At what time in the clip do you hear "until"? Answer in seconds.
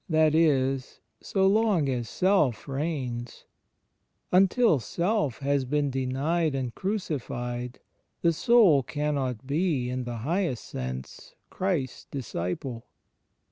4.31-4.79